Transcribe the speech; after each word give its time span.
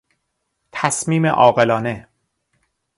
تصمیم 0.71 1.25
عاقلانه 1.25 2.07